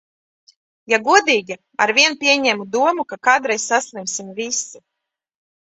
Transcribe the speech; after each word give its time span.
Ja 0.93 0.99
godīgi, 1.07 1.57
arvien 1.87 2.17
pieņemu 2.25 2.67
domu, 2.79 3.07
ka 3.13 3.21
kādreiz 3.29 3.69
saslimsim 3.75 4.35
visi. 4.43 4.85